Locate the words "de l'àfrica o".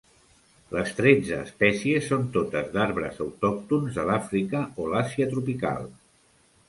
4.01-4.89